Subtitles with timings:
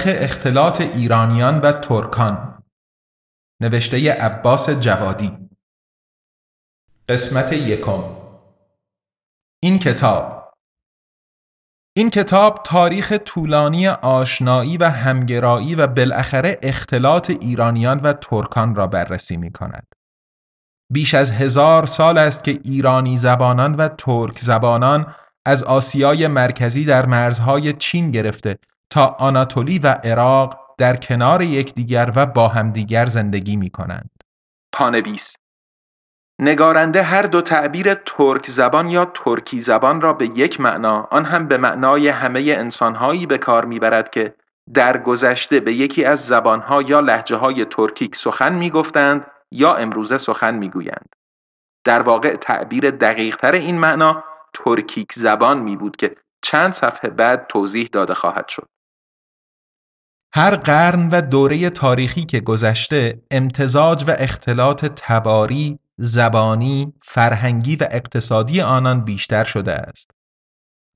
[0.00, 2.62] تاریخ اختلاط ایرانیان و ترکان.
[3.62, 5.38] نوشته عباس جوادی.
[7.08, 8.04] قسمت یکم.
[9.62, 10.52] این کتاب.
[11.96, 19.36] این کتاب تاریخ طولانی آشنایی و همگرایی و بالاخره اختلاط ایرانیان و ترکان را بررسی
[19.36, 19.86] می کند.
[20.92, 25.14] بیش از هزار سال است که ایرانی زبانان و ترک زبانان
[25.46, 28.58] از آسیای مرکزی در مرزهای چین گرفته
[28.90, 34.10] تا آناتولی و عراق در کنار یکدیگر و با همدیگر زندگی می کنند.
[34.72, 35.36] پانویس
[36.38, 41.48] نگارنده هر دو تعبیر ترک زبان یا ترکی زبان را به یک معنا آن هم
[41.48, 44.34] به معنای همه انسانهایی به کار می‌برد که
[44.74, 50.54] در گذشته به یکی از زبانها یا لحجه های ترکیک سخن می‌گفتند یا امروزه سخن
[50.54, 51.08] می‌گویند.
[51.84, 54.24] در واقع تعبیر دقیقتر این معنا
[54.54, 58.68] ترکیک زبان می بود که چند صفحه بعد توضیح داده خواهد شد.
[60.34, 68.60] هر قرن و دوره تاریخی که گذشته امتزاج و اختلاط تباری، زبانی، فرهنگی و اقتصادی
[68.60, 70.10] آنان بیشتر شده است.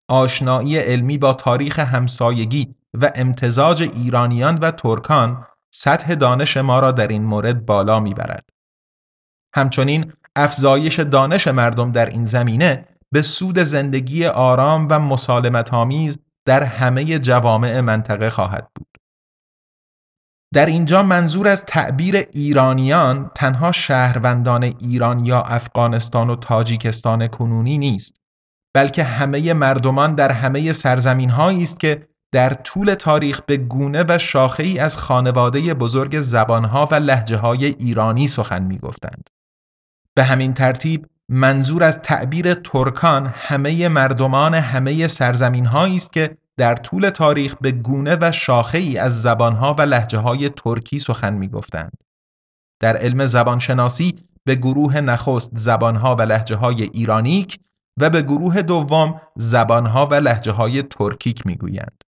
[0.09, 7.09] آشنایی علمی با تاریخ همسایگی و امتزاج ایرانیان و ترکان سطح دانش ما را در
[7.09, 8.49] این مورد بالا می‌برد.
[9.55, 16.63] همچنین افزایش دانش مردم در این زمینه به سود زندگی آرام و مسالمت آمیز در
[16.63, 18.94] همه جوامع منطقه خواهد بود.
[20.55, 28.17] در اینجا منظور از تعبیر ایرانیان تنها شهروندان ایران یا افغانستان و تاجیکستان کنونی نیست
[28.75, 34.19] بلکه همه مردمان در همه سرزمین هایی است که در طول تاریخ به گونه و
[34.19, 39.31] شاخه ای از خانواده بزرگ زبانها و لحجه های ایرانی سخن می گفتند.
[40.15, 46.75] به همین ترتیب منظور از تعبیر ترکان همه مردمان همه سرزمین هایی است که در
[46.75, 51.49] طول تاریخ به گونه و شاخه ای از زبانها و لحجه های ترکی سخن می
[51.49, 51.97] گفتند.
[52.81, 57.59] در علم زبانشناسی به گروه نخست زبانها و لحجه های ایرانیک
[58.01, 62.03] و به گروه دوم زبانها و لحجه های ترکیک می گویند.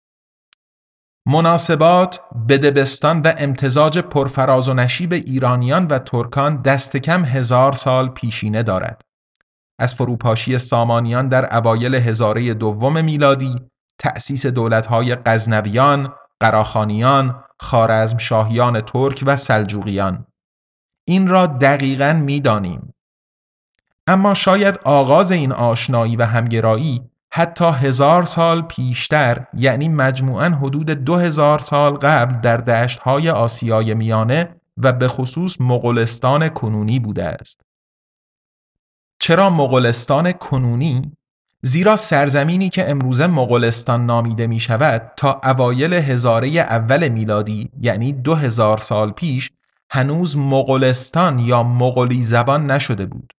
[1.28, 8.62] مناسبات، بدبستان و امتزاج پرفراز و نشیب ایرانیان و ترکان دست کم هزار سال پیشینه
[8.62, 9.02] دارد.
[9.80, 13.54] از فروپاشی سامانیان در اوایل هزاره دوم میلادی
[14.02, 20.26] تأسیس دولتهای غزنویان، قراخانیان، خارزم شاهیان ترک و سلجوقیان
[21.08, 22.94] این را دقیقا می‌دانیم.
[24.06, 31.16] اما شاید آغاز این آشنایی و همگرایی حتی هزار سال پیشتر یعنی مجموعاً حدود دو
[31.16, 37.60] هزار سال قبل در دشتهای آسیای میانه و به خصوص مغولستان کنونی بوده است.
[39.20, 41.12] چرا مغولستان کنونی
[41.64, 48.34] زیرا سرزمینی که امروزه مغولستان نامیده می شود تا اوایل هزاره اول میلادی یعنی دو
[48.34, 49.50] هزار سال پیش
[49.90, 53.32] هنوز مغولستان یا مغولی زبان نشده بود.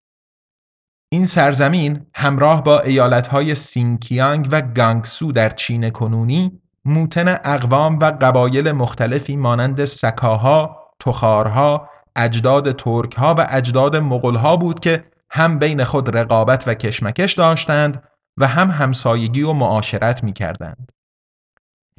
[1.12, 8.72] این سرزمین همراه با ایالتهای سینکیانگ و گانگسو در چین کنونی موتن اقوام و قبایل
[8.72, 16.68] مختلفی مانند سکاها، تخارها، اجداد ترکها و اجداد مغولها بود که هم بین خود رقابت
[16.68, 18.04] و کشمکش داشتند
[18.38, 20.92] و هم همسایگی و معاشرت می کردند.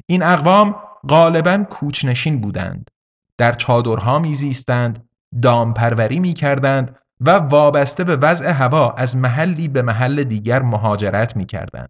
[0.05, 0.75] این اقوام
[1.09, 2.91] غالبا کوچنشین بودند.
[3.37, 5.09] در چادرها میزیستند،
[5.41, 11.45] دامپروری می کردند و وابسته به وضع هوا از محلی به محل دیگر مهاجرت می
[11.45, 11.89] کردند.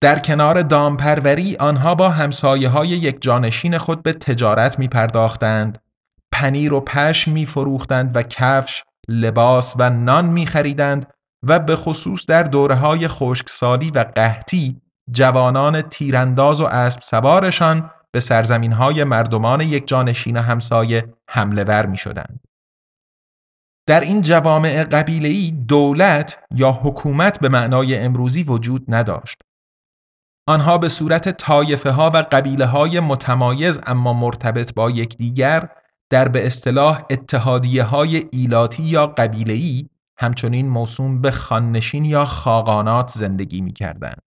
[0.00, 5.78] در کنار دامپروری آنها با همسایه های یک جانشین خود به تجارت می پرداختند،
[6.32, 11.12] پنیر و پشم می فروختند و کفش، لباس و نان می خریدند
[11.42, 14.80] و به خصوص در دوره های خشکسالی و قحطی
[15.10, 21.96] جوانان تیرانداز و اسب سوارشان به سرزمین های مردمان یک جانشین همسایه حمله ور می
[21.96, 22.40] شدند.
[23.86, 29.36] در این جوامع قبیله‌ای دولت یا حکومت به معنای امروزی وجود نداشت.
[30.48, 35.68] آنها به صورت طایفه ها و قبیله های متمایز اما مرتبط با یکدیگر
[36.10, 39.88] در به اصطلاح اتحادیه های ایلاتی یا قبیله‌ای
[40.18, 44.22] همچنین موسوم به خاننشین یا خاقانات زندگی می کردند.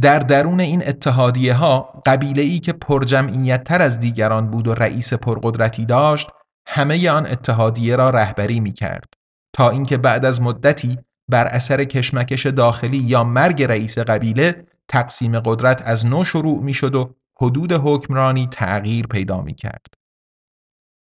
[0.00, 5.12] در درون این اتحادیه ها قبیله ای که پرجمعیت تر از دیگران بود و رئیس
[5.12, 6.28] پرقدرتی داشت
[6.66, 9.14] همه آن اتحادیه را رهبری می کرد
[9.52, 10.98] تا اینکه بعد از مدتی
[11.30, 16.94] بر اثر کشمکش داخلی یا مرگ رئیس قبیله تقسیم قدرت از نو شروع می شد
[16.94, 19.86] و حدود حکمرانی تغییر پیدا می کرد.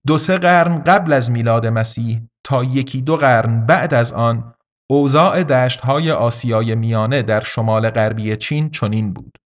[0.06, 4.54] دو سه قرن قبل از میلاد مسیح تا یکی دو قرن بعد از آن
[4.90, 9.38] اوضاع دشتهای آسیای میانه در شمال غربی چین چنین بود.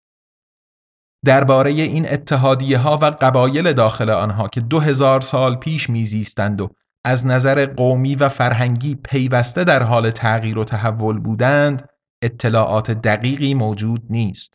[1.24, 6.68] درباره این اتحادیه ها و قبایل داخل آنها که دو هزار سال پیش میزیستند و
[7.04, 11.88] از نظر قومی و فرهنگی پیوسته در حال تغییر و تحول بودند
[12.22, 14.54] اطلاعات دقیقی موجود نیست.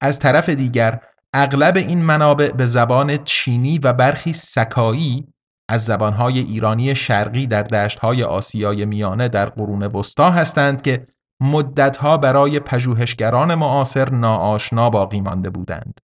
[0.00, 1.00] از طرف دیگر
[1.34, 5.31] اغلب این منابع به زبان چینی و برخی سکایی
[5.72, 11.06] از زبانهای ایرانی شرقی در دشتهای آسیای میانه در قرون وسطا هستند که
[11.40, 16.00] مدتها برای پژوهشگران معاصر ناآشنا باقی مانده بودند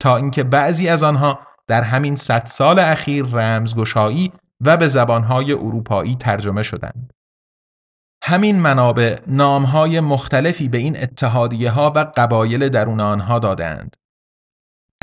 [0.00, 6.16] تا اینکه بعضی از آنها در همین صد سال اخیر رمزگشایی و به زبانهای اروپایی
[6.16, 7.12] ترجمه شدند.
[8.22, 13.96] همین منابع نامهای مختلفی به این اتحادیه ها و قبایل درون آنها دادند.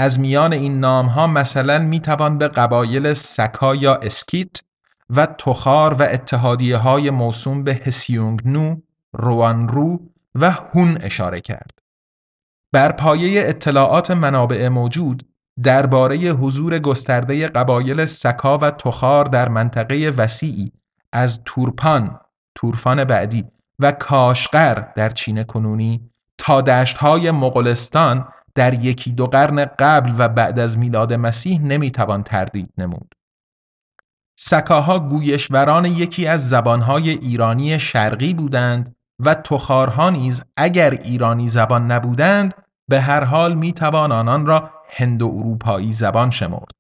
[0.02, 4.58] از میان این نامها مثلا می توان به قبایل سکا یا اسکیت
[5.10, 8.76] و تخار و اتحادیه های موسوم به هسیونگ نو،
[9.14, 10.00] روانرو
[10.36, 11.80] و هون اشاره کرد.
[12.72, 15.24] بر پایه اطلاعات منابع موجود
[15.64, 20.72] درباره حضور گسترده قبایل سکا و تخار در منطقه وسیعی
[21.14, 22.20] از تورپان،
[22.56, 23.46] تورفان بعدی
[23.80, 30.60] و کاشقر در چین کنونی تا دشتهای مغولستان در یکی دو قرن قبل و بعد
[30.60, 33.16] از میلاد مسیح نمی‌توان تردید نمود.
[34.40, 42.54] سکاها گویشوران یکی از زبانهای ایرانی شرقی بودند و تخارها نیز اگر ایرانی زبان نبودند
[42.88, 46.80] به هر حال می‌توان آنان را هند و اروپایی زبان شمرد.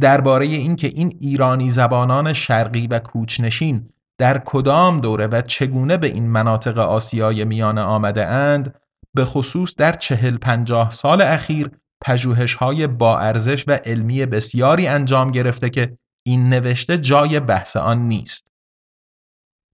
[0.00, 3.88] درباره اینکه این ایرانی زبانان شرقی و کوچنشین
[4.18, 8.74] در کدام دوره و چگونه به این مناطق آسیای میانه آمده اند
[9.14, 11.70] به خصوص در چهل پنجاه سال اخیر
[12.04, 18.08] پژوهش های با ارزش و علمی بسیاری انجام گرفته که این نوشته جای بحث آن
[18.08, 18.48] نیست.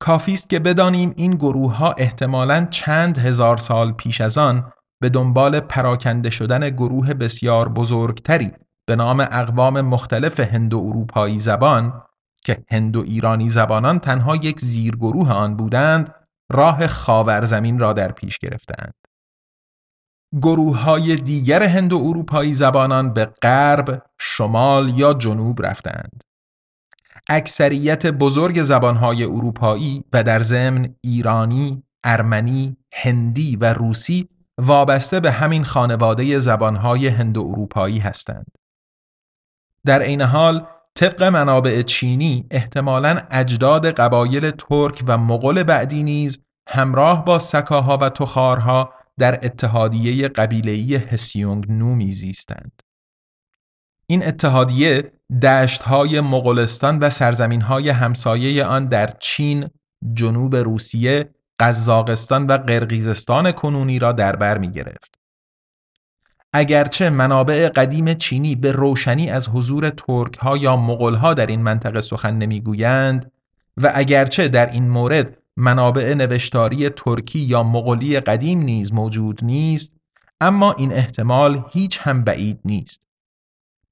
[0.02, 4.72] کافی است که بدانیم این گروه ها احتمالاً چند هزار سال پیش از آن
[5.02, 8.52] به دنبال پراکنده شدن گروه بسیار بزرگتری
[8.88, 12.02] به نام اقوام مختلف هندو اروپایی زبان
[12.44, 16.14] که هندو ایرانی زبانان تنها یک زیرگروه آن بودند
[16.52, 18.99] راه خاورزمین را در پیش گرفتند.
[20.42, 26.24] گروه های دیگر هندو اروپایی زبانان به غرب، شمال یا جنوب رفتند.
[27.28, 34.28] اکثریت بزرگ زبانهای اروپایی و در ضمن ایرانی، ارمنی، هندی و روسی
[34.58, 38.46] وابسته به همین خانواده زبانهای هندو اروپایی هستند.
[39.86, 47.24] در عین حال طبق منابع چینی احتمالاً اجداد قبایل ترک و مغول بعدی نیز همراه
[47.24, 52.82] با سکاها و تخارها در اتحادیه قبیله‌ای هسیونگ نو میزیستند.
[54.06, 55.12] این اتحادیه
[55.42, 59.70] دشتهای مغولستان و سرزمینهای همسایه آن در چین،
[60.14, 61.30] جنوب روسیه،
[61.60, 65.14] قزاقستان و قرقیزستان کنونی را در بر می گرفت.
[66.52, 71.62] اگرچه منابع قدیم چینی به روشنی از حضور ترک ها یا مغول ها در این
[71.62, 73.32] منطقه سخن نمی‌گویند
[73.76, 79.96] و اگرچه در این مورد منابع نوشتاری ترکی یا مغولی قدیم نیز موجود نیست
[80.40, 83.00] اما این احتمال هیچ هم بعید نیست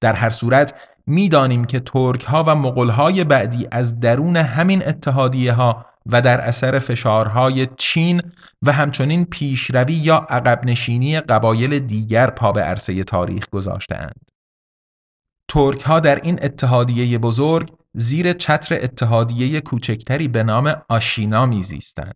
[0.01, 0.75] در هر صورت
[1.07, 6.41] می‌دانیم که ترک ها و مغول های بعدی از درون همین اتحادیه ها و در
[6.41, 8.23] اثر فشارهای چین
[8.63, 14.31] و همچنین پیشروی یا عقب نشینی قبایل دیگر پا به عرصه تاریخ گذاشتهاند.
[15.49, 22.15] ترک ها در این اتحادیه بزرگ زیر چتر اتحادیه کوچکتری به نام آشینا میزیستند.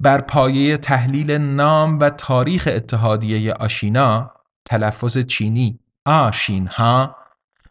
[0.00, 4.30] بر پایه تحلیل نام و تاریخ اتحادیه آشینا
[4.64, 7.16] تلفظ چینی آشینها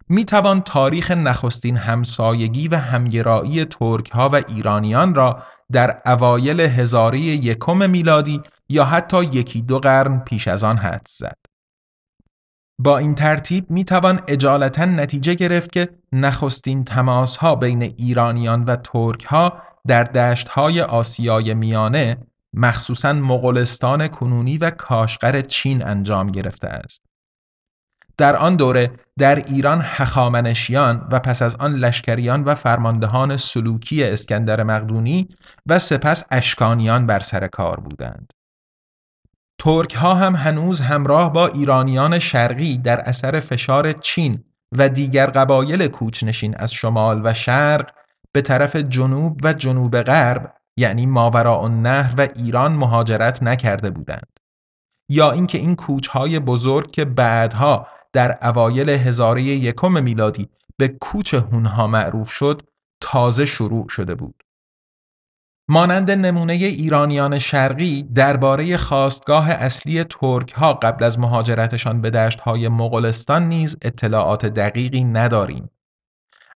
[0.09, 7.19] می توان تاریخ نخستین همسایگی و همگرایی ترک ها و ایرانیان را در اوایل هزاره
[7.19, 11.44] یکم میلادی یا حتی یکی دو قرن پیش از آن حدس زد.
[12.79, 18.75] با این ترتیب می توان اجالتا نتیجه گرفت که نخستین تماس ها بین ایرانیان و
[18.75, 22.17] ترک ها در دشت های آسیای میانه
[22.53, 27.05] مخصوصا مغولستان کنونی و کاشقر چین انجام گرفته است.
[28.17, 34.63] در آن دوره در ایران هخامنشیان و پس از آن لشکریان و فرماندهان سلوکی اسکندر
[34.63, 35.27] مقدونی
[35.65, 38.34] و سپس اشکانیان بر سر کار بودند.
[39.59, 44.43] ترک ها هم هنوز همراه با ایرانیان شرقی در اثر فشار چین
[44.77, 47.91] و دیگر قبایل کوچنشین از شمال و شرق
[48.31, 54.39] به طرف جنوب و جنوب غرب یعنی ماوراء النهر و ایران مهاجرت نکرده بودند.
[55.09, 60.47] یا اینکه این کوچهای بزرگ که بعدها در اوایل هزاره یکم میلادی
[60.77, 62.61] به کوچ هونها معروف شد
[63.01, 64.43] تازه شروع شده بود.
[65.67, 72.67] مانند نمونه ایرانیان شرقی درباره خواستگاه اصلی ترک ها قبل از مهاجرتشان به دشت های
[72.67, 75.69] مغولستان نیز اطلاعات دقیقی نداریم.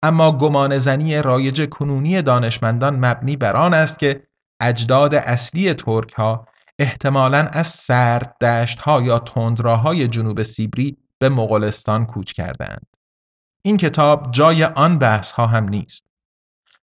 [0.03, 4.27] اما گمان زنی رایج کنونی دانشمندان مبنی بر آن است که
[4.61, 6.47] اجداد اصلی ترک ها
[6.79, 12.87] احتمالاً از سرد دشت ها یا تندراهای جنوب سیبری به مغولستان کوچ کردند.
[13.65, 16.06] این کتاب جای آن بحث ها هم نیست.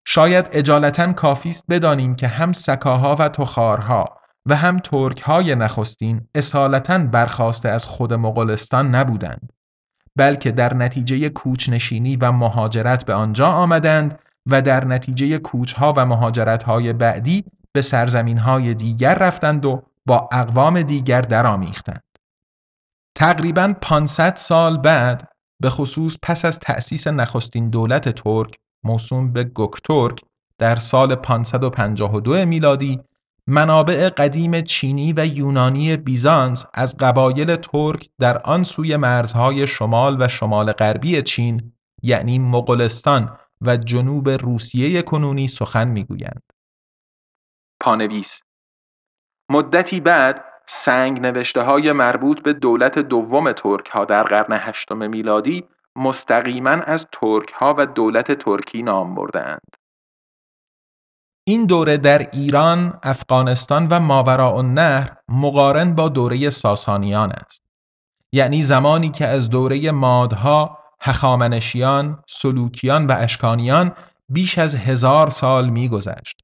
[0.06, 4.06] شاید اجالتا کافی است بدانیم که هم سکاها و تخارها
[4.46, 9.54] و هم ترکهای نخستین اصالتا برخواسته از خود مغولستان نبودند
[10.16, 14.20] بلکه در نتیجه کوچنشینی و مهاجرت به آنجا آمدند
[14.50, 21.22] و در نتیجه کوچها و مهاجرتهای بعدی به سرزمینهای دیگر رفتند و با اقوام دیگر
[21.22, 22.04] درآمیختند.
[23.16, 25.32] تقریبا 500 سال بعد
[25.62, 30.22] به خصوص پس از تأسیس نخستین دولت ترک موسوم به گوکتورک
[30.58, 33.00] در سال 552 میلادی
[33.48, 40.28] منابع قدیم چینی و یونانی بیزانس از قبایل ترک در آن سوی مرزهای شمال و
[40.28, 41.74] شمال غربی چین
[42.04, 46.42] یعنی مغولستان و جنوب روسیه کنونی سخن می‌گویند.
[47.80, 48.42] پانویس
[49.50, 55.64] مدتی بعد سنگ نوشته های مربوط به دولت دوم ترک ها در قرن هشتم میلادی
[55.96, 59.76] مستقیما از ترک ها و دولت ترکی نام بردند.
[61.48, 67.62] این دوره در ایران، افغانستان و ماوراء النهر مقارن با دوره ساسانیان است.
[68.34, 73.96] یعنی زمانی که از دوره مادها، هخامنشیان، سلوکیان و اشکانیان
[74.30, 76.40] بیش از هزار سال میگذشت.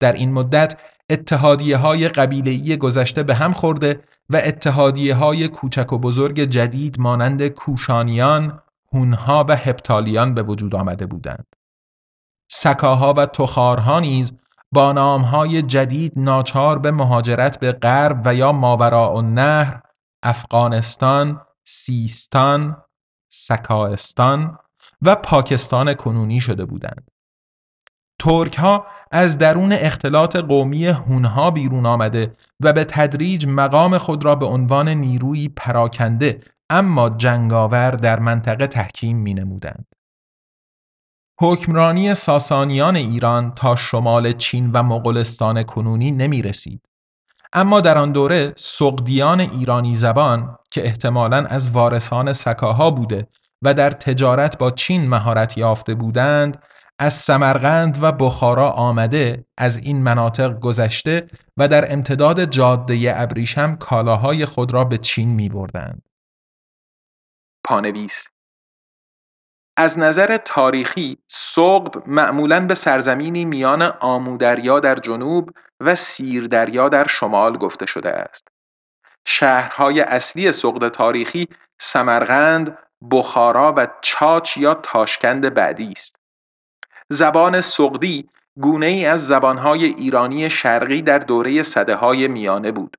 [0.00, 0.80] در این مدت
[1.12, 4.00] اتحادیه های قبیلهی گذشته به هم خورده
[4.30, 11.06] و اتحادیه های کوچک و بزرگ جدید مانند کوشانیان، هونها و هپتالیان به وجود آمده
[11.06, 11.46] بودند.
[12.50, 14.32] سکاها و تخارها نیز
[14.72, 19.82] با نامهای جدید ناچار به مهاجرت به غرب و یا ماوراء النهر،
[20.22, 22.76] افغانستان، سیستان،
[23.32, 24.58] سکاستان
[25.02, 27.10] و پاکستان کنونی شده بودند.
[28.18, 34.34] ترک ها از درون اختلاط قومی هونها بیرون آمده و به تدریج مقام خود را
[34.34, 36.40] به عنوان نیروی پراکنده
[36.70, 39.86] اما جنگاور در منطقه تحکیم می نمودند.
[41.40, 46.80] حکمرانی ساسانیان ایران تا شمال چین و مغولستان کنونی نمی رسید.
[47.52, 53.28] اما در آن دوره سقدیان ایرانی زبان که احتمالاً از وارثان سکاها بوده
[53.62, 56.62] و در تجارت با چین مهارت یافته بودند
[57.02, 64.46] از سمرقند و بخارا آمده از این مناطق گذشته و در امتداد جاده ابریشم کالاهای
[64.46, 66.08] خود را به چین می بردند.
[67.64, 68.28] پانویس
[69.76, 77.56] از نظر تاریخی سقد معمولاً به سرزمینی میان آمودریا در جنوب و سیردریا در شمال
[77.56, 78.48] گفته شده است.
[79.26, 81.48] شهرهای اصلی سقد تاریخی
[81.80, 82.78] سمرقند،
[83.10, 86.21] بخارا و چاچ یا تاشکند بعدی است.
[87.12, 88.28] زبان سقدی
[88.60, 92.96] گونه ای از زبانهای ایرانی شرقی در دوره صده های میانه بود.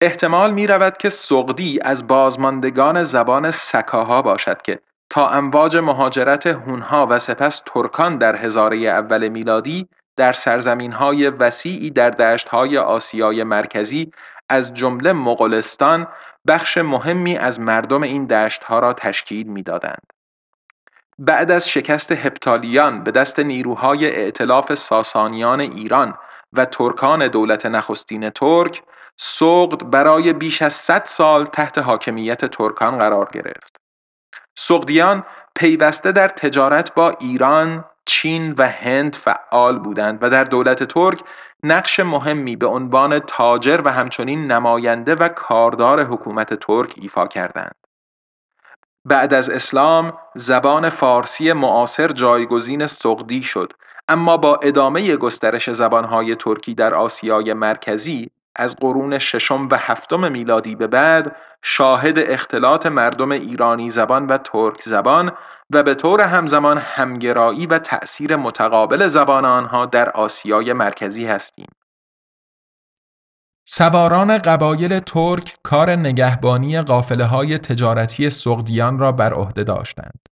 [0.00, 7.06] احتمال می رود که سقدی از بازماندگان زبان سکاها باشد که تا امواج مهاجرت هونها
[7.10, 13.44] و سپس ترکان در هزاره اول میلادی در سرزمین های وسیعی در دشت های آسیای
[13.44, 14.10] مرکزی
[14.48, 16.06] از جمله مغولستان
[16.48, 20.13] بخش مهمی از مردم این دشت ها را تشکیل می‌دادند.
[21.18, 26.14] بعد از شکست هپتالیان به دست نیروهای ائتلاف ساسانیان ایران
[26.52, 28.82] و ترکان دولت نخستین ترک
[29.16, 33.76] سقد برای بیش از 100 سال تحت حاکمیت ترکان قرار گرفت.
[34.56, 41.20] سقدیان پیوسته در تجارت با ایران، چین و هند فعال بودند و در دولت ترک
[41.62, 47.83] نقش مهمی به عنوان تاجر و همچنین نماینده و کاردار حکومت ترک ایفا کردند.
[49.04, 53.72] بعد از اسلام زبان فارسی معاصر جایگزین سقدی شد
[54.08, 60.74] اما با ادامه گسترش زبانهای ترکی در آسیای مرکزی از قرون ششم و هفتم میلادی
[60.74, 65.32] به بعد شاهد اختلاط مردم ایرانی زبان و ترک زبان
[65.70, 71.66] و به طور همزمان همگرایی و تأثیر متقابل زبان آنها در آسیای مرکزی هستیم.
[73.66, 80.28] سواران قبایل ترک کار نگهبانی قافله های تجارتی سغدیان را بر عهده داشتند.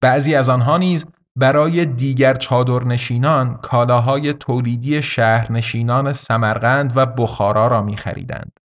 [0.00, 1.04] بعضی از آنها نیز
[1.36, 8.60] برای دیگر چادرنشینان کالاهای تولیدی شهرنشینان سمرقند و بخارا را می خریدند.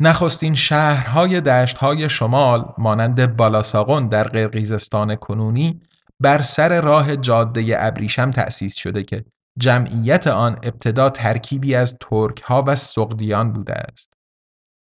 [0.00, 5.80] نخستین شهرهای دشتهای شمال مانند بالاساغون در قرقیزستان کنونی
[6.20, 9.24] بر سر راه جاده ابریشم تأسیس شده که
[9.58, 14.12] جمعیت آن ابتدا ترکیبی از ترک ها و سقدیان بوده است.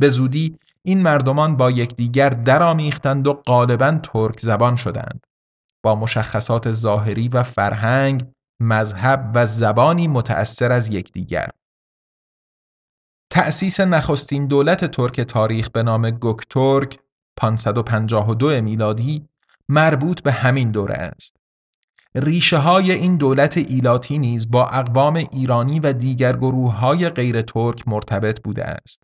[0.01, 5.27] به زودی این مردمان با یکدیگر درآمیختند و غالبا ترک زبان شدند.
[5.85, 8.27] با مشخصات ظاهری و فرهنگ،
[8.61, 11.51] مذهب و زبانی متأثر از یکدیگر.
[13.31, 16.99] تأسیس نخستین دولت ترک تاریخ به نام گوکتورک
[17.37, 19.29] 552 میلادی
[19.69, 21.37] مربوط به همین دوره است.
[22.17, 27.89] ریشه های این دولت ایلاتی نیز با اقوام ایرانی و دیگر گروه های غیر ترک
[27.89, 29.03] مرتبط بوده است.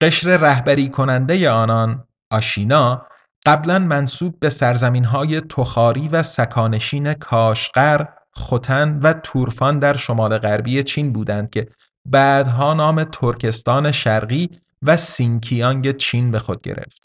[0.00, 3.06] قشر رهبری کننده آنان، آشینا،
[3.46, 10.82] قبلا منصوب به سرزمین های تخاری و سکانشین کاشقر، خوتن و تورفان در شمال غربی
[10.82, 11.68] چین بودند که
[12.04, 14.50] بعدها نام ترکستان شرقی
[14.82, 17.04] و سینکیانگ چین به خود گرفت.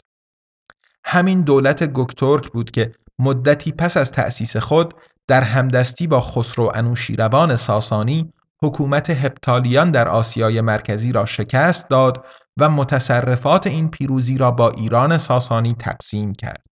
[1.04, 4.94] همین دولت گوکتورک بود که مدتی پس از تأسیس خود
[5.26, 12.24] در همدستی با خسرو انوشیروان ساسانی حکومت هپتالیان در آسیای مرکزی را شکست داد
[12.56, 16.66] و متصرفات این پیروزی را با ایران ساسانی تقسیم کرد.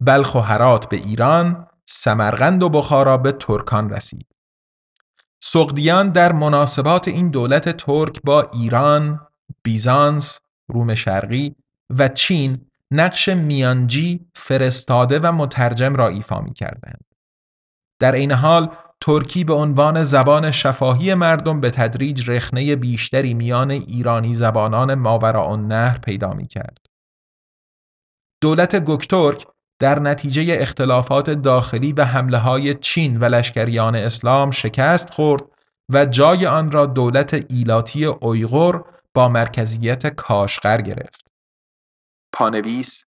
[0.00, 4.26] بلخ و هرات به ایران، سمرقند و بخارا به ترکان رسید.
[5.42, 9.20] سقدیان در مناسبات این دولت ترک با ایران،
[9.62, 11.56] بیزانس، روم شرقی
[11.98, 17.04] و چین نقش میانجی فرستاده و مترجم را ایفا می کردند.
[18.00, 24.34] در این حال ترکی به عنوان زبان شفاهی مردم به تدریج رخنه بیشتری میان ایرانی
[24.34, 26.86] زبانان ماوراء نهر پیدا می کرد.
[28.42, 29.46] دولت گوکتورک
[29.80, 35.42] در نتیجه اختلافات داخلی به حمله های چین و لشکریان اسلام شکست خورد
[35.92, 41.35] و جای آن را دولت ایلاتی اویغور با مرکزیت کاشغر گرفت.
[42.38, 43.04] پانویس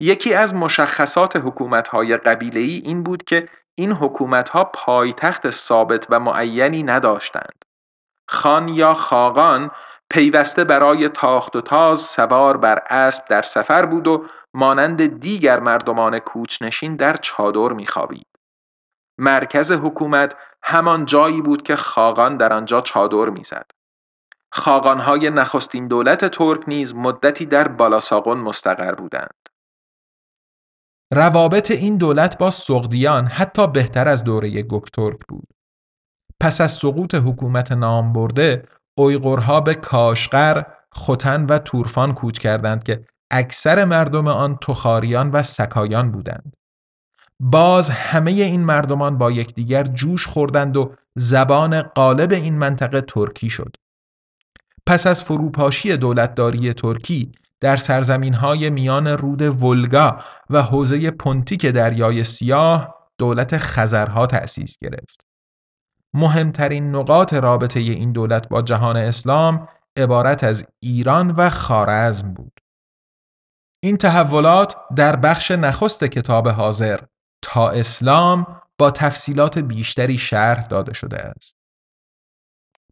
[0.00, 7.64] یکی از مشخصات حکومت‌های قبیله‌ای این بود که این حکومت‌ها پایتخت ثابت و معینی نداشتند.
[8.28, 9.70] خان یا خاقان
[10.10, 16.18] پیوسته برای تاخت و تاز سوار بر اسب در سفر بود و مانند دیگر مردمان
[16.18, 18.26] کوچنشین در چادر میخوابید.
[19.18, 23.70] مرکز حکومت همان جایی بود که خاقان در آنجا چادر می‌زد.
[24.52, 29.48] خاقانهای نخستین دولت ترک نیز مدتی در بالاساغون مستقر بودند.
[31.12, 35.48] روابط این دولت با سغدیان حتی بهتر از دوره گوکتورک بود.
[36.40, 43.04] پس از سقوط حکومت نام برده، اویغورها به کاشقر، خوتن و تورفان کوچ کردند که
[43.30, 46.56] اکثر مردم آن تخاریان و سکایان بودند.
[47.40, 53.76] باز همه این مردمان با یکدیگر جوش خوردند و زبان غالب این منطقه ترکی شد.
[54.86, 60.20] پس از فروپاشی دولتداری ترکی در سرزمین های میان رود ولگا
[60.50, 65.20] و حوزه پونتیک دریای سیاه دولت خزرها تأسیس گرفت.
[66.14, 72.60] مهمترین نقاط رابطه این دولت با جهان اسلام عبارت از ایران و خارزم بود.
[73.84, 77.00] این تحولات در بخش نخست کتاب حاضر
[77.42, 81.56] تا اسلام با تفصیلات بیشتری شرح داده شده است.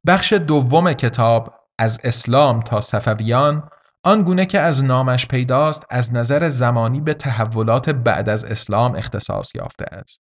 [0.06, 3.68] بخش دوم کتاب از اسلام تا صفویان
[4.02, 9.84] آنگونه که از نامش پیداست از نظر زمانی به تحولات بعد از اسلام اختصاص یافته
[9.92, 10.20] است.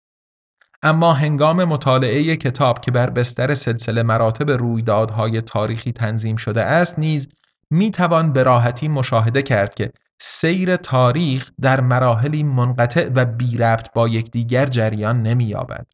[0.83, 7.27] اما هنگام مطالعه کتاب که بر بستر سلسله مراتب رویدادهای تاریخی تنظیم شده است نیز
[7.69, 13.93] می توان به راحتی مشاهده کرد که سیر تاریخ در مراحلی منقطع و بی ربط
[13.93, 15.87] با یکدیگر جریان نمی یابد.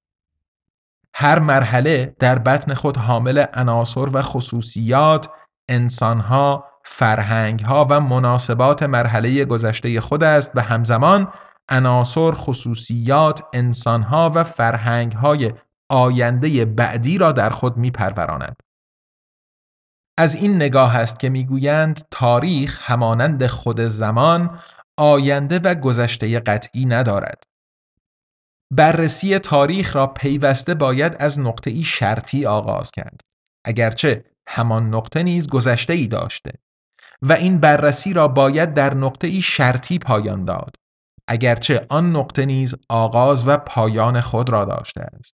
[1.13, 5.29] هر مرحله در بطن خود حامل عناصر و خصوصیات،
[5.69, 11.33] انسانها، فرهنگها و مناسبات مرحله گذشته خود است و همزمان
[11.69, 15.53] عناصر، خصوصیات، انسانها و فرهنگهای
[15.89, 18.55] آینده بعدی را در خود می پروراند.
[20.17, 24.59] از این نگاه است که می‌گویند تاریخ همانند خود زمان
[24.97, 27.43] آینده و گذشته قطعی ندارد.
[28.73, 33.21] بررسی تاریخ را پیوسته باید از نقطه ای شرطی آغاز کرد.
[33.65, 36.51] اگرچه همان نقطه نیز گذشته ای داشته
[37.21, 40.75] و این بررسی را باید در نقطه ای شرطی پایان داد.
[41.27, 45.35] اگرچه آن نقطه نیز آغاز و پایان خود را داشته است.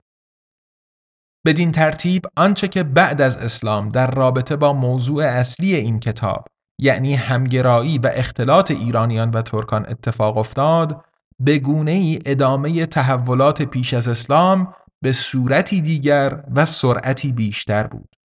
[1.46, 6.48] بدین ترتیب آنچه که بعد از اسلام در رابطه با موضوع اصلی این کتاب
[6.80, 11.06] یعنی همگرایی و اختلاط ایرانیان و ترکان اتفاق افتاد
[11.40, 18.19] به گونه ای ادامه تحولات پیش از اسلام به صورتی دیگر و سرعتی بیشتر بود.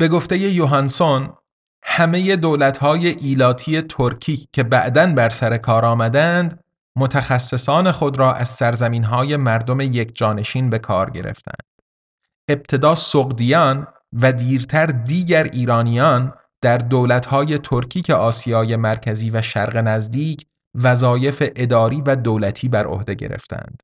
[0.00, 1.32] به گفته یوهانسون
[1.82, 6.64] همه دولت‌های ایلاتی ترکی که بعداً بر سر کار آمدند
[6.96, 11.62] متخصصان خود را از سرزمین‌های مردم یک جانشین به کار گرفتند.
[12.48, 20.46] ابتدا سقدیان و دیرتر دیگر ایرانیان در دولت‌های ترکی که آسیای مرکزی و شرق نزدیک
[20.74, 23.82] وظایف اداری و دولتی بر عهده گرفتند.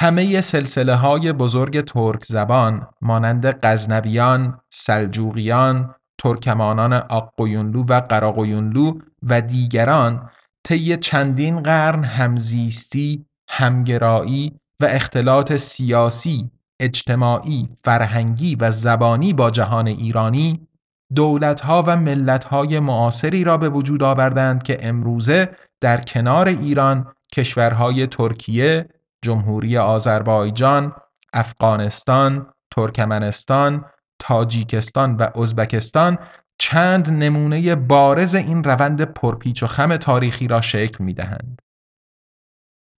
[0.00, 10.30] همه سلسله های بزرگ ترک زبان مانند غزنویان، سلجوقیان، ترکمانان آقویونلو و قراقویونلو و دیگران
[10.64, 20.68] طی چندین قرن همزیستی، همگرایی و اختلاط سیاسی، اجتماعی، فرهنگی و زبانی با جهان ایرانی
[21.14, 25.48] دولتها و ملتهای معاصری را به وجود آوردند که امروزه
[25.80, 28.88] در کنار ایران کشورهای ترکیه،
[29.22, 30.92] جمهوری آذربایجان،
[31.32, 33.84] افغانستان، ترکمنستان،
[34.18, 36.18] تاجیکستان و ازبکستان
[36.58, 41.58] چند نمونه بارز این روند پرپیچ و خم تاریخی را شکل می دهند.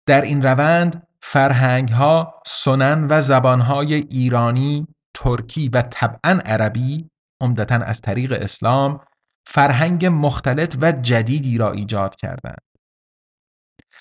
[0.08, 7.10] در این روند فرهنگ ها، سنن و زبان های ایرانی، ترکی و طبعا عربی
[7.42, 9.02] عمدتا از طریق اسلام
[9.48, 12.62] فرهنگ مختلط و جدیدی را ایجاد کردند.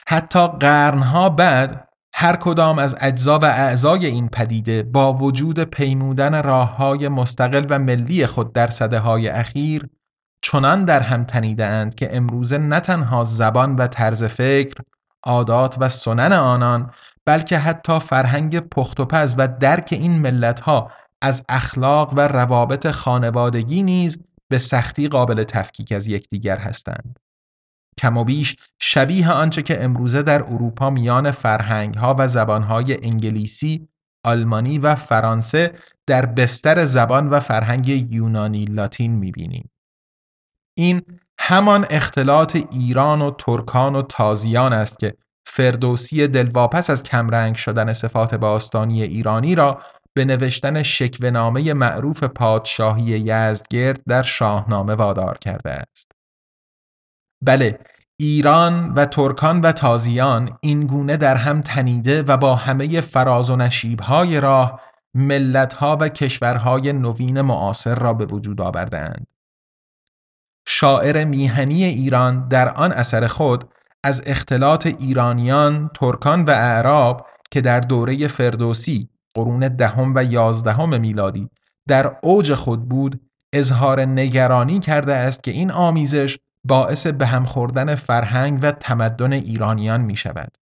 [0.07, 1.88] حتی قرنها بعد
[2.21, 7.79] هر کدام از اجزا و اعضای این پدیده با وجود پیمودن راه های مستقل و
[7.79, 9.89] ملی خود در صده های اخیر
[10.43, 14.75] چنان در هم تنیده اند که امروزه نه تنها زبان و طرز فکر،
[15.23, 16.91] عادات و سنن آنان
[17.25, 20.91] بلکه حتی فرهنگ پخت و پز و درک این ملت ها
[21.23, 27.28] از اخلاق و روابط خانوادگی نیز به سختی قابل تفکیک از یکدیگر هستند.
[27.99, 33.05] کم و بیش شبیه آنچه که امروزه در اروپا میان فرهنگ ها و زبان های
[33.05, 33.89] انگلیسی،
[34.25, 35.75] آلمانی و فرانسه
[36.07, 39.71] در بستر زبان و فرهنگ یونانی لاتین می‌بینیم.
[40.77, 41.03] این
[41.39, 45.15] همان اختلاط ایران و ترکان و تازیان است که
[45.47, 49.83] فردوسی دلواپس از کمرنگ شدن صفات باستانی ایرانی را
[50.15, 56.18] به نوشتن شکونامه معروف پادشاهی یزدگرد در شاهنامه وادار کرده است.
[57.43, 57.79] بله،
[58.21, 63.57] ایران و ترکان و تازیان این گونه در هم تنیده و با همه فراز و
[63.57, 64.81] نشیبهای راه
[65.15, 69.27] ملتها و کشورهای نوین معاصر را به وجود آوردند.
[70.67, 73.65] شاعر میهنی ایران در آن اثر خود
[74.05, 81.49] از اختلاط ایرانیان، ترکان و اعراب که در دوره فردوسی قرون دهم و یازدهم میلادی
[81.89, 83.21] در اوج خود بود
[83.53, 90.01] اظهار نگرانی کرده است که این آمیزش باعث به هم خوردن فرهنگ و تمدن ایرانیان
[90.01, 90.59] می شود.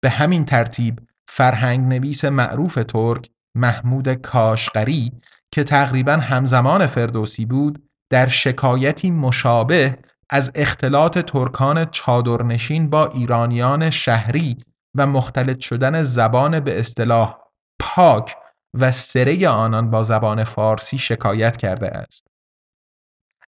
[0.00, 5.12] به همین ترتیب فرهنگ نویس معروف ترک محمود کاشقری
[5.52, 9.98] که تقریبا همزمان فردوسی بود در شکایتی مشابه
[10.30, 14.56] از اختلاط ترکان چادرنشین با ایرانیان شهری
[14.96, 17.38] و مختلط شدن زبان به اصطلاح
[17.80, 18.36] پاک
[18.74, 22.26] و سره آنان با زبان فارسی شکایت کرده است.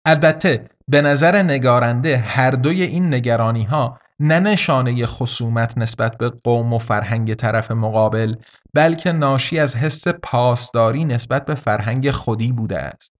[0.04, 6.72] البته به نظر نگارنده هر دوی این نگرانی ها نه نشانه خصومت نسبت به قوم
[6.72, 8.34] و فرهنگ طرف مقابل
[8.74, 13.12] بلکه ناشی از حس پاسداری نسبت به فرهنگ خودی بوده است.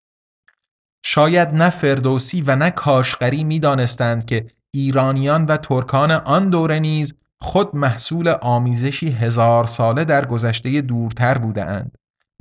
[1.05, 7.15] شاید نه فردوسی و نه کاشقری می دانستند که ایرانیان و ترکان آن دوره نیز
[7.41, 11.85] خود محصول آمیزشی هزار ساله در گذشته دورتر بوده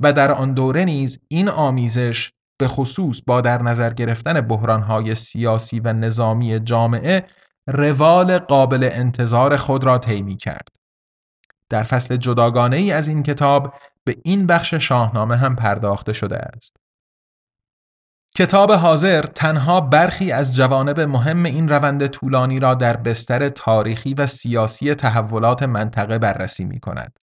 [0.00, 5.80] و در آن دوره نیز این آمیزش به خصوص با در نظر گرفتن بحرانهای سیاسی
[5.80, 7.26] و نظامی جامعه
[7.66, 10.68] روال قابل انتظار خود را طی کرد.
[11.68, 16.76] در فصل جداگانه ای از این کتاب به این بخش شاهنامه هم پرداخته شده است.
[18.36, 24.26] کتاب حاضر تنها برخی از جوانب مهم این روند طولانی را در بستر تاریخی و
[24.26, 27.18] سیاسی تحولات منطقه بررسی می کند.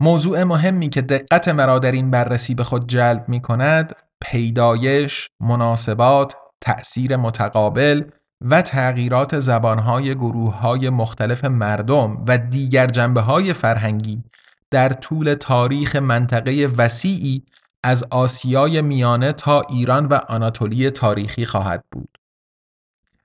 [0.00, 6.36] موضوع مهمی که دقت مرا در این بررسی به خود جلب می کند پیدایش، مناسبات،
[6.60, 8.02] تأثیر متقابل
[8.40, 14.22] و تغییرات زبانهای گروههای مختلف مردم و دیگر جنبه های فرهنگی
[14.70, 17.42] در طول تاریخ منطقه وسیعی
[17.84, 22.18] از آسیای میانه تا ایران و آناتولی تاریخی خواهد بود.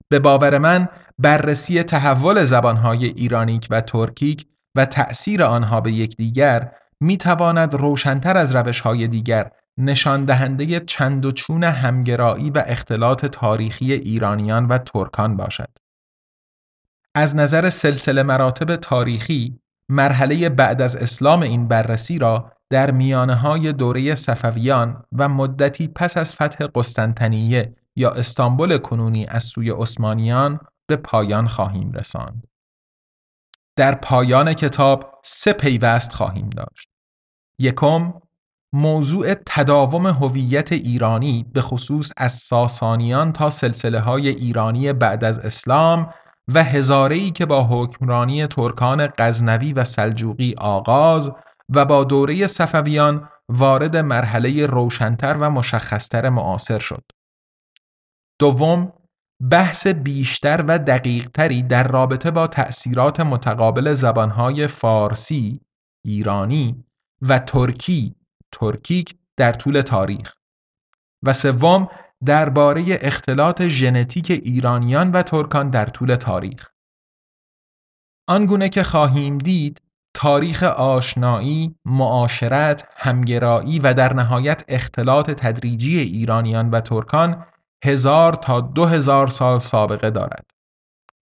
[0.09, 0.87] به باور من
[1.19, 8.55] بررسی تحول زبانهای ایرانیک و ترکیک و تأثیر آنها به یکدیگر می تواند روشنتر از
[8.55, 15.37] روش های دیگر نشان دهنده چند و چون همگرایی و اختلاط تاریخی ایرانیان و ترکان
[15.37, 15.69] باشد.
[17.15, 19.59] از نظر سلسله مراتب تاریخی
[19.89, 26.17] مرحله بعد از اسلام این بررسی را در میانه های دوره صفویان و مدتی پس
[26.17, 32.47] از فتح قسطنطنیه یا استانبول کنونی از سوی عثمانیان به پایان خواهیم رساند.
[33.75, 36.89] در پایان کتاب سه پیوست خواهیم داشت.
[37.59, 38.13] یکم
[38.73, 46.13] موضوع تداوم هویت ایرانی به خصوص از ساسانیان تا سلسله های ایرانی بعد از اسلام
[46.53, 51.31] و هزاره‌ای که با حکمرانی ترکان غزنوی و سلجوقی آغاز
[51.69, 57.03] و با دوره صفویان وارد مرحله روشنتر و مشخصتر معاصر شد.
[58.39, 58.93] دوم،
[59.51, 65.61] بحث بیشتر و دقیقتری در رابطه با تأثیرات متقابل زبانهای فارسی،
[66.05, 66.85] ایرانی
[67.21, 68.15] و ترکی،
[68.53, 70.33] ترکیک در طول تاریخ.
[71.23, 71.89] و سوم،
[72.25, 76.69] درباره اختلاط ژنتیک ایرانیان و ترکان در طول تاریخ.
[78.27, 79.81] آنگونه که خواهیم دید،
[80.13, 87.45] تاریخ آشنایی، معاشرت، همگرایی و در نهایت اختلاط تدریجی ایرانیان و ترکان
[87.85, 90.51] هزار تا دو هزار سال سابقه دارد.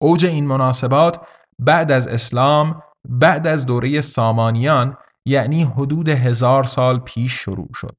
[0.02, 1.22] اوج این مناسبات
[1.60, 7.98] بعد از اسلام، بعد از دوره سامانیان یعنی حدود هزار سال پیش شروع شد.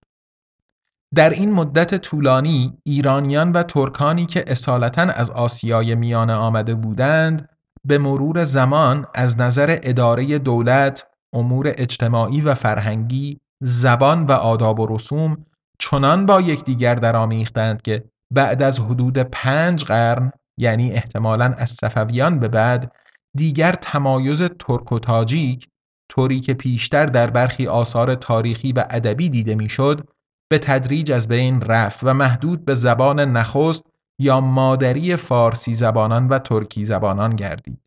[1.14, 7.48] در این مدت طولانی ایرانیان و ترکانی که اصالتا از آسیای میانه آمده بودند
[7.84, 14.86] به مرور زمان از نظر اداره دولت، امور اجتماعی و فرهنگی، زبان و آداب و
[14.86, 15.46] رسوم
[15.78, 18.04] چنان با یکدیگر درآمیختند که
[18.34, 22.92] بعد از حدود پنج قرن یعنی احتمالاً از صفویان به بعد
[23.36, 25.68] دیگر تمایز ترک و تاجیک
[26.12, 30.08] طوری که پیشتر در برخی آثار تاریخی و ادبی دیده می‌شد
[30.50, 33.82] به تدریج از بین رفت و محدود به زبان نخست
[34.18, 37.78] یا مادری فارسی زبانان و ترکی زبانان گردید.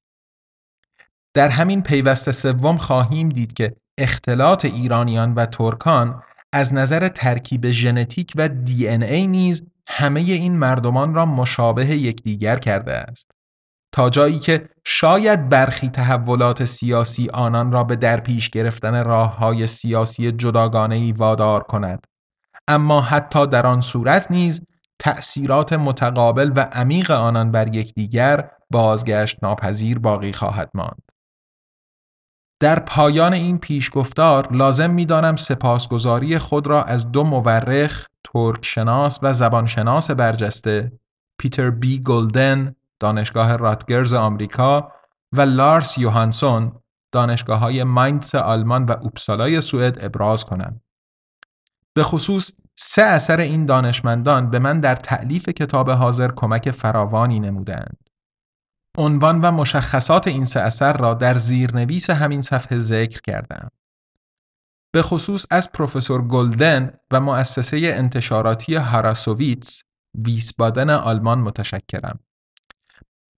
[1.34, 8.34] در همین پیوسته سوم خواهیم دید که اختلاط ایرانیان و ترکان از نظر ترکیب ژنتیک
[8.36, 13.32] و دی ای نیز همه این مردمان را مشابه یکدیگر کرده است.
[13.96, 20.32] تا جایی که شاید برخی تحولات سیاسی آنان را به درپیش گرفتن راه های سیاسی
[20.32, 22.08] جداگانه ای وادار کند
[22.68, 24.62] اما حتی در آن صورت نیز
[25.00, 31.02] تأثیرات متقابل و عمیق آنان بر یکدیگر بازگشت ناپذیر باقی خواهد ماند.
[32.60, 39.34] در پایان این پیشگفتار لازم می‌دانم سپاسگزاری خود را از دو مورخ ترک شناس و
[39.34, 40.92] زبانشناس برجسته
[41.40, 44.92] پیتر بی گلدن دانشگاه راتگرز آمریکا
[45.32, 46.80] و لارس یوهانسون
[47.12, 47.82] دانشگاه های
[48.36, 50.82] آلمان و اوپسالای سوئد ابراز کنم.
[51.94, 58.10] به خصوص سه اثر این دانشمندان به من در تعلیف کتاب حاضر کمک فراوانی نمودند.
[58.98, 63.72] عنوان و مشخصات این سه اثر را در زیرنویس همین صفحه ذکر کردم.
[64.92, 69.84] به خصوص از پروفسور گلدن و مؤسسه انتشاراتی هاراسوویتس
[70.26, 72.20] ویسبادن آلمان متشکرم.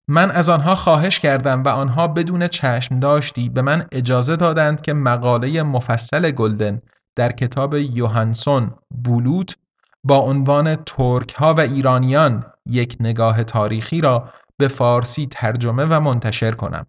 [0.08, 4.92] من از آنها خواهش کردم و آنها بدون چشم داشتی به من اجازه دادند که
[4.92, 6.80] مقاله مفصل گلدن
[7.16, 8.70] در کتاب یوهانسون
[9.04, 9.56] بولوت
[10.04, 16.52] با عنوان ترک ها و ایرانیان یک نگاه تاریخی را به فارسی ترجمه و منتشر
[16.52, 16.86] کنم.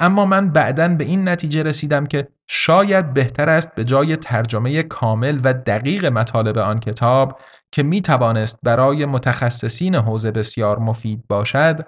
[0.00, 5.40] اما من بعدا به این نتیجه رسیدم که شاید بهتر است به جای ترجمه کامل
[5.44, 7.40] و دقیق مطالب آن کتاب
[7.72, 11.86] که می توانست برای متخصصین حوزه بسیار مفید باشد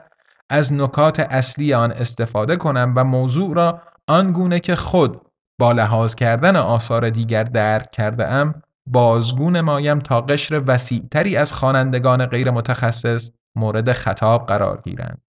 [0.51, 5.21] از نکات اصلی آن استفاده کنم و موضوع را آنگونه که خود
[5.61, 12.27] با لحاظ کردن آثار دیگر درک کرده ام بازگون مایم تا قشر وسیعتری از خوانندگان
[12.27, 15.23] غیر متخصص مورد خطاب قرار گیرند.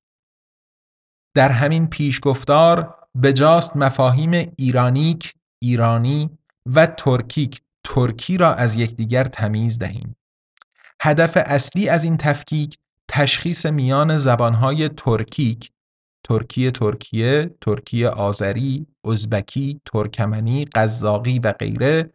[1.36, 2.96] در همین پیشگفتار
[3.34, 6.30] جاست مفاهیم ایرانیک، ایرانی
[6.76, 10.16] و ترکیک ترکی را از یکدیگر تمیز دهیم.
[11.02, 12.79] هدف اصلی از این تفکیک
[13.10, 15.72] تشخیص میان زبانهای ترکیک
[16.24, 22.14] ترکی ترکیه، ترکی آذری، ازبکی، ترکمنی، قزاقی و غیره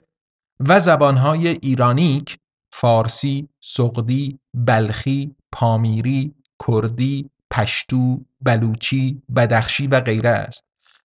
[0.61, 2.38] و زبانهای ایرانیک،
[2.72, 6.35] فارسی، سقدی، بلخی، پامیری،
[6.66, 10.64] کردی، پشتو، بلوچی، بدخشی و غیره است.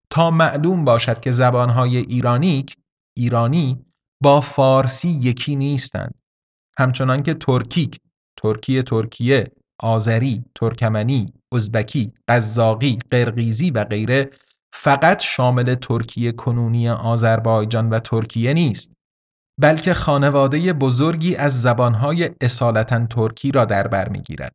[0.10, 2.76] تا معلوم باشد که زبانهای ایرانیک،
[3.18, 3.86] ایرانی
[4.24, 6.16] با فارسی یکی نیستند.
[6.78, 8.00] همچنان که ترکیک،
[8.38, 9.44] ترکی ترکیه،
[9.80, 14.30] آذری، ترکمنی، ازبکی، قزاقی، قرقیزی و غیره
[14.74, 18.92] فقط شامل ترکیه کنونی آذربایجان و ترکیه نیست
[19.62, 24.52] بلکه خانواده بزرگی از زبانهای اصالتا ترکی را در بر می‌گیرد.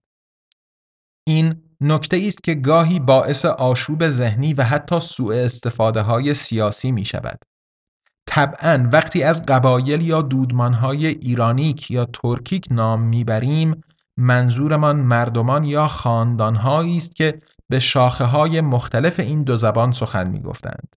[1.27, 7.05] این نکته است که گاهی باعث آشوب ذهنی و حتی سوء استفاده های سیاسی می
[7.05, 7.39] شود.
[8.27, 13.85] طبعا وقتی از قبایل یا دودمانهای ایرانیک یا ترکیک نام می‌بریم
[14.17, 20.97] منظورمان مردمان یا خاندانهایی است که به شاخه های مختلف این دو زبان سخن می‌گفتند.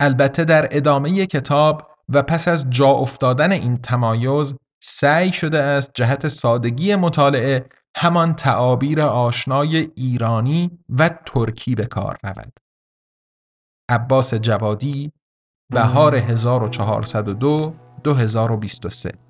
[0.00, 6.28] البته در ادامه کتاب و پس از جا افتادن این تمایز سعی شده است جهت
[6.28, 12.52] سادگی مطالعه همان تعابیر آشنای ایرانی و ترکی به کار رود.
[13.90, 15.12] عباس جوادی
[15.72, 19.27] بهار 1402 2023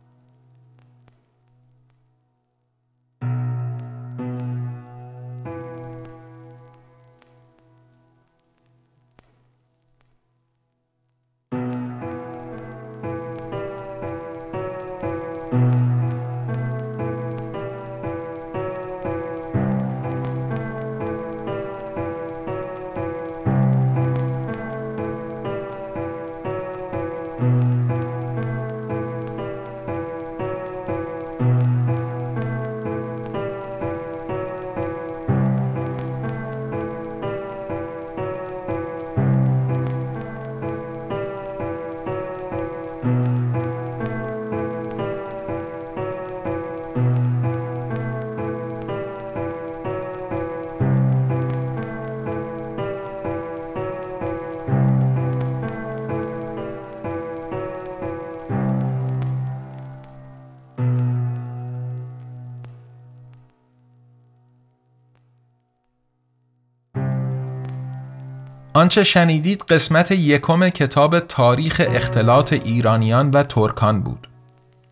[68.79, 74.29] آنچه شنیدید قسمت یکم کتاب تاریخ اختلاط ایرانیان و ترکان بود.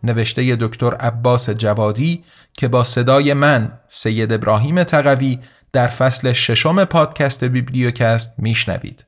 [0.02, 5.38] نوشته دکتر عباس جوادی که با صدای من سید ابراهیم تقوی
[5.72, 9.06] در فصل ششم پادکست بیبلیوکست میشنوید.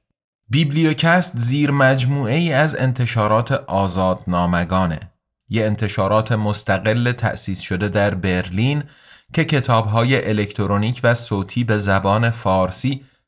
[0.48, 5.00] بیبلیوکست زیر مجموعه ای از انتشارات آزادنامگانه.
[5.48, 8.82] یه انتشارات مستقل تأسیس شده در برلین
[9.32, 13.04] که کتابهای الکترونیک و صوتی به زبان فارسی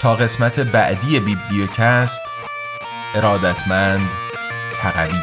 [0.00, 2.22] تا قسمت بعدی بیبلیوکست
[3.14, 4.08] ارادتمند
[4.76, 5.18] تقوی.